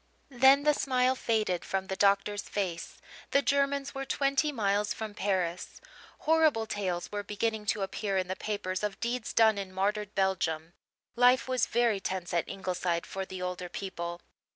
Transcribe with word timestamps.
Then 0.31 0.63
the 0.63 0.73
smile 0.73 1.13
faded 1.15 1.63
from 1.63 1.85
the 1.85 1.95
doctor's 1.95 2.41
face; 2.41 2.97
the 3.29 3.43
Germans 3.43 3.93
were 3.93 4.03
twenty 4.03 4.51
miles 4.51 4.95
from 4.95 5.13
Paris. 5.13 5.79
Horrible 6.21 6.65
tales 6.65 7.11
were 7.11 7.21
beginning 7.21 7.67
to 7.67 7.83
appear 7.83 8.17
in 8.17 8.27
the 8.27 8.35
papers 8.35 8.81
of 8.81 8.99
deeds 8.99 9.31
done 9.31 9.59
in 9.59 9.71
martyred 9.71 10.15
Belgium. 10.15 10.73
Life 11.15 11.47
was 11.47 11.67
very 11.67 11.99
tense 11.99 12.33
at 12.33 12.49
Ingleside 12.49 13.05
for 13.05 13.27
the 13.27 13.43
older 13.43 13.69
people. 13.69 14.21